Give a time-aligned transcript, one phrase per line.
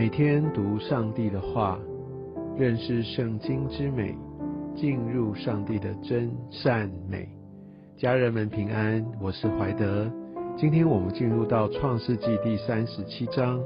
[0.00, 1.78] 每天读上帝的话，
[2.56, 4.16] 认识圣经之美，
[4.74, 7.28] 进入上帝的真善美。
[7.98, 10.10] 家人们平安，我是怀德。
[10.56, 13.60] 今天我们进入到创世纪第三十七章，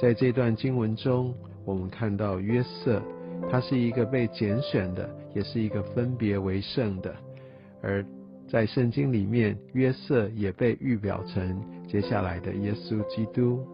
[0.00, 1.32] 在这段经文中，
[1.64, 3.00] 我们看到约瑟，
[3.48, 7.14] 他是一个被拣选的，也是一个分别为圣的。
[7.80, 8.04] 而
[8.48, 13.64] 在圣经里面，约瑟也被预表成接下来的耶稣基督。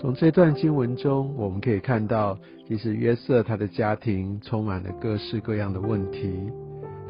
[0.00, 2.38] 从这段经文中，我们可以看到，
[2.68, 6.32] 其实约瑟他的家庭充满了各式各样的问题。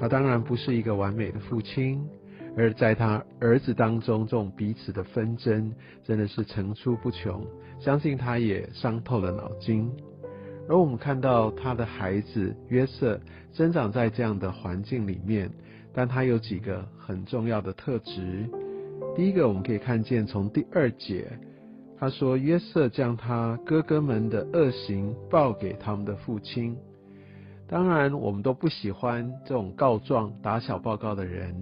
[0.00, 2.02] 他当然不是一个完美的父亲，
[2.56, 5.70] 而在他儿子当中，这种彼此的纷争
[6.02, 7.44] 真的是层出不穷。
[7.78, 9.90] 相信他也伤透了脑筋。
[10.66, 13.20] 而我们看到他的孩子约瑟
[13.52, 15.50] 生长在这样的环境里面，
[15.92, 18.48] 但他有几个很重要的特质。
[19.14, 21.26] 第一个，我们可以看见从第二节。
[22.00, 26.76] 他说：“约瑟将他哥哥们的恶行报给他们的父亲。
[27.66, 31.60] 当然，我们都不喜欢这种告状、打小报告的人。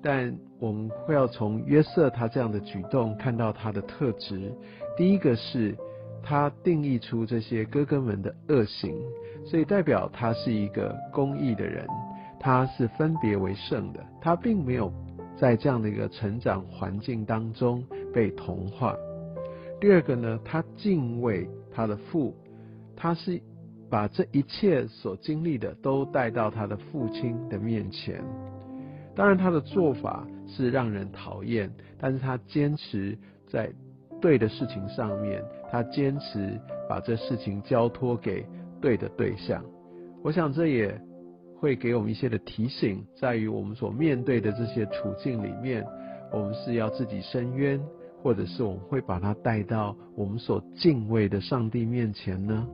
[0.00, 4.52] 但我们会要从约瑟他这样的举动看到他的特质。
[4.96, 5.76] 第一个是，
[6.22, 8.94] 他定义出这些哥哥们的恶行，
[9.44, 11.86] 所以代表他是一个公义的人，
[12.38, 14.00] 他是分别为圣的。
[14.22, 14.92] 他并没有
[15.36, 18.94] 在这样的一个成长环境当中被同化。”
[19.80, 22.34] 第二个呢，他敬畏他的父，
[22.94, 23.40] 他是
[23.88, 28.22] 把这一切所经历的都带到他的父亲的面前。
[29.14, 33.16] 当然，他的做法是让人讨厌，但是他坚持
[33.48, 33.72] 在
[34.20, 38.44] 对的事情上面，他坚持把这事情交托给
[38.80, 39.64] 对的对象。
[40.22, 41.00] 我想这也
[41.58, 45.84] 会给我们一些的提醒，在于我们所面对的这些处境里面，
[46.30, 47.80] 我们是要自己伸冤。
[48.22, 52.66] 或者是我们会把他带到我们所敬畏的上帝面前呢？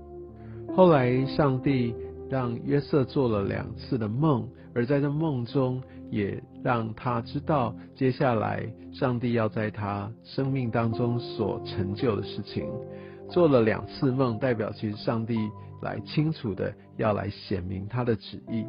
[0.75, 1.95] 后来上帝
[2.29, 5.81] 让约瑟做了两次的梦，而在这梦中
[6.11, 12.69] 也让他知道接下来上帝要在他生命当中所成就的事情。
[13.31, 15.37] 做了两次梦，代表其实上帝
[15.81, 18.65] 来清楚的要来显明他的旨意。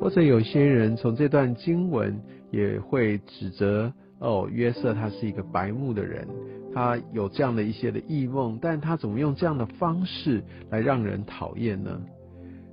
[0.00, 2.18] 或者有些人从这段经文
[2.50, 3.92] 也会指责。
[4.20, 6.28] 哦，约瑟他是一个白目的人，
[6.74, 12.00] 他有这样的一些的异梦，但他怎么用这样的方式来让人讨厌呢？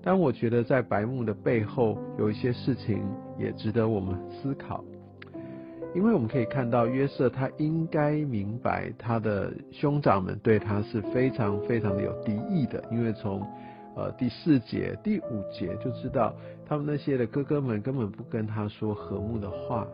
[0.04, 3.02] 但我觉得在白目的背后有一些事情
[3.38, 4.84] 也值得我们思考，
[5.96, 13.42] 因为我们可以看到约瑟他应该明白他的兄长们对他是非常非常的有敌意的，因为从
[13.96, 16.34] 呃第四节、第五节就知道
[16.66, 19.88] 他们那些的哥哥们根本不跟他说和睦的话。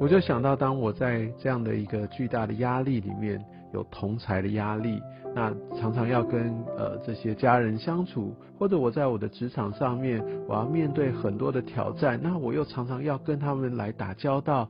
[0.00, 5.00] 我就想到，当我在这样的一个巨大的压力里面，有同才的压力，
[5.34, 14.68] 那常常要跟呃这些家人相处，或者我在我的职场上面，我要面对很多的挑战，那我又常常要跟他们来打交道，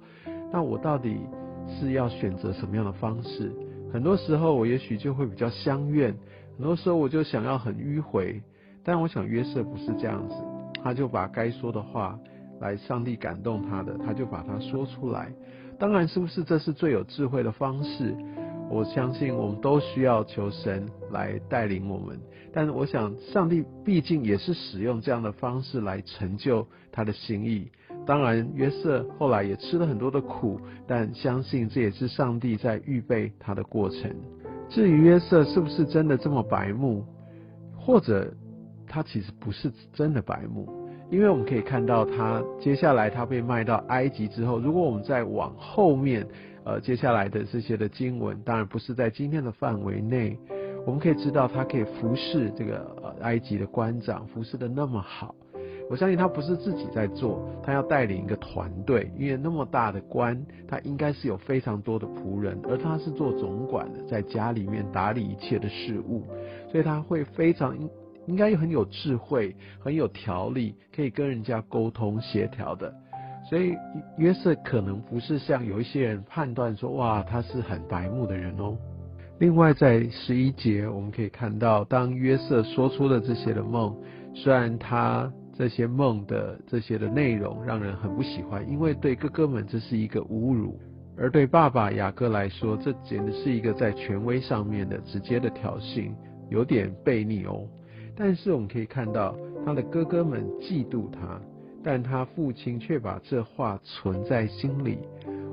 [0.53, 1.19] 那我到底
[1.69, 3.51] 是要选择什么样的方式？
[3.93, 6.15] 很多时候我也许就会比较相怨，
[6.59, 8.41] 很多时候我就想要很迂回，
[8.85, 10.35] 但我想约瑟不是这样子，
[10.83, 12.19] 他就把该说的话。
[12.61, 15.33] 来，上帝感动他的，他就把它说出来。
[15.79, 18.15] 当然，是不是这是最有智慧的方式？
[18.71, 22.19] 我相信我们都需要求神来带领我们。
[22.53, 27.71] 但，我想上帝毕竟也是使用这样的方式来成就他的心意。
[28.07, 34.15] 当然，约瑟后来也吃了很多的苦，但相信这也是上帝在预备他的过程。
[34.69, 37.05] 至于约瑟是不是真的这么白目，
[37.77, 38.33] 或者
[38.87, 40.84] 他其实不是真的白目？
[41.11, 46.27] 因为我们可以看到，他接下来他被卖到埃及之后，如果我们再往后面，
[46.65, 50.37] 呃，接下来的这些的经文，当然不是在今天的范围内，
[50.87, 55.35] 我们可以知道他可以服侍这个呃埃及的官长，服侍的那么好。
[55.91, 66.25] 我相信他不是自己在做，他要带领一个团队，因为那么大的官，他应该是有非常多的仆人，而他是做总管的，在家里面打理一切的事务，
[66.73, 67.77] 所以他会非常。
[68.27, 72.93] 应该很有智慧，很有条理，可以跟人家沟通协调的。
[73.49, 73.75] 所以
[74.17, 78.77] 约瑟可能不是像有一些人判断说，哇，他是很白目的人哦。
[79.39, 83.95] 另外，在十一节我们可以看到，当约瑟说出了这些的梦，
[84.33, 90.79] 虽然他这些梦的这些的内容让人很不喜欢，因为对哥哥们这是一个侮辱，
[91.19, 96.11] 而对爸爸雅各来说，这简直是一个在权威上面的直接的挑衅，
[96.49, 97.67] 有点悖逆哦。
[98.17, 101.41] 但是我们可以看到，他的哥哥们嫉妒他，
[101.83, 104.99] 但他父亲却把这话存在心里。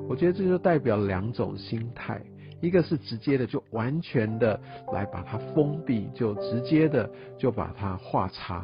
[0.08, 2.22] 我觉得这就代表两种心态：
[2.60, 4.60] 一个是直接的，就完全的
[4.94, 8.64] 来把它封闭，就直接的就把它画叉；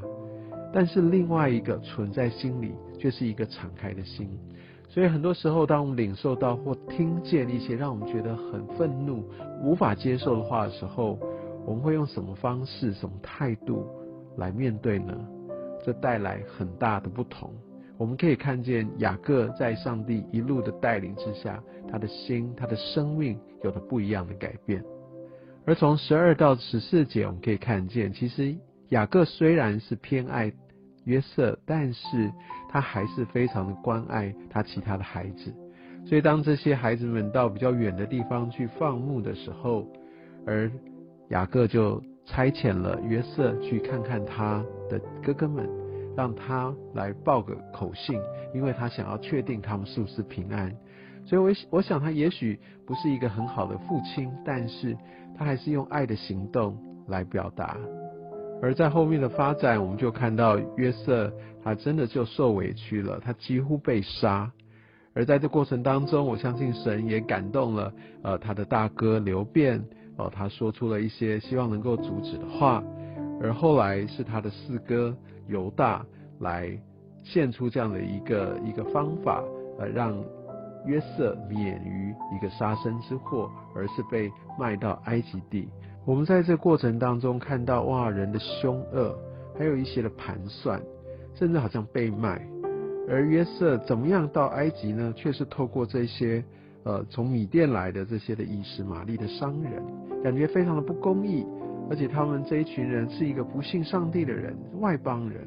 [0.73, 4.29] 但是另外一个存在心里，却是一个敞开的心。
[4.89, 9.23] 所以很多时候，当我们领受到或听见一些让我们觉得很愤怒、
[9.63, 11.19] 无法接受的话的时候，
[11.67, 13.85] 我们会用什么方式、什么态度
[14.37, 15.13] 来面对呢？
[15.83, 17.53] 这带来很大的不同。
[17.97, 21.61] 我们可以看见雅各在上帝一路的带领之下，
[21.91, 24.81] 他的心、他的生命有了不一样的改变。
[25.65, 28.55] 而从十二到十四节，我们可以看见，其实
[28.89, 30.49] 雅各虽然是偏爱
[31.03, 32.31] 约瑟，但是
[32.69, 35.53] 他还是非常的关爱他其他的孩子。
[36.05, 39.85] 所以当这些孩子们到比较远的地方去放牧的时候，
[40.45, 40.71] 而
[41.29, 45.67] 雅各就差遣了约瑟去看看他的哥哥们。
[46.15, 48.19] 让他来报个口信，
[48.51, 50.75] 因为他想要确定他们是不是平安。
[51.27, 54.97] 所以，我我想他也许不是一个很好的父亲，但是
[55.37, 56.75] 他还是用爱的行动
[57.07, 57.77] 来表达。
[58.63, 61.31] 而在后面的发展，我们就看到约瑟
[61.63, 64.51] 他真的就受委屈了，他几乎被杀。
[65.13, 69.79] 而在这过程当中，我相信神也感动了，呃，他的大哥刘辩，
[70.17, 72.83] 哦，他说出了一些希望能够阻止的话。
[73.41, 75.15] 而后来是他的四哥。
[75.49, 76.05] 犹大
[76.41, 76.77] 来
[77.23, 79.41] 献出这样的一个一个方法，
[79.79, 80.13] 呃，让
[80.85, 84.29] 约瑟免于一个杀身之祸，而是被
[84.59, 85.69] 卖到埃及地。
[86.03, 89.17] 我们在这过程当中看到，哇，人的凶恶，
[89.57, 90.81] 还有一些的盘算，
[91.33, 92.45] 甚至好像被卖。
[93.07, 95.13] 而约瑟怎么样到埃及呢？
[95.15, 96.43] 却是透过这些
[96.87, 99.83] 呃从米甸来的这些的以实玛利的商人，
[100.23, 101.45] 感觉非常的不公义。
[101.89, 105.45] 而且他们这一群人是一个不信上帝的人，外邦人。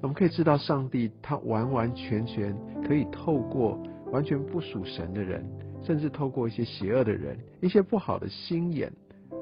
[0.00, 3.80] 我们可以知道，上帝他完完全全可以透过
[4.10, 5.44] 完全不属神的人，
[5.84, 8.92] 甚至透过一些邪恶的人、一些不好的心眼，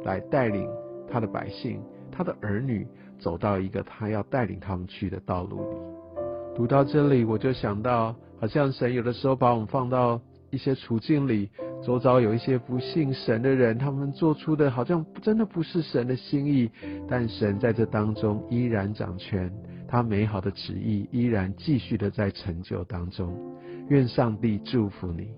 [0.04, 0.68] 来带领
[1.10, 1.80] 他的百姓、
[2.12, 2.86] 他的儿女
[3.18, 5.76] 走到一个他要带领他们去的道路里。
[6.54, 10.20] 读到这里，我就想到，好像神有的时候把我们放到
[10.50, 11.48] 一些处境里。
[11.82, 16.70] 周遭有一些不信神的人，他们做出的好像真的不是神的心意，
[17.08, 19.50] 但神在这当中依然掌权，
[19.88, 23.34] 他美好的旨意依然继续的在成就当中。
[23.88, 25.28] 愿上帝祝福你。